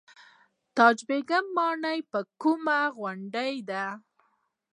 [0.75, 3.85] تاج بیګ ماڼۍ په کومه غونډۍ ده؟